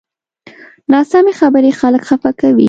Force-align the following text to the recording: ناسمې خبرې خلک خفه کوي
ناسمې 0.93 1.33
خبرې 1.39 1.71
خلک 1.79 2.01
خفه 2.09 2.31
کوي 2.39 2.59